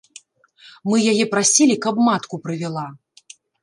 Мы 0.93 1.03
яе 1.13 1.25
прасілі, 1.35 1.75
каб 1.87 2.03
матку 2.11 2.43
прывяла. 2.49 2.91